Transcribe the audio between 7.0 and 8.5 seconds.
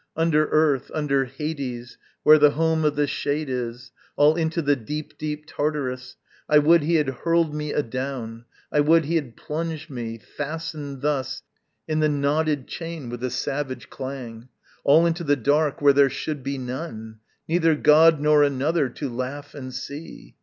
hurled me adown.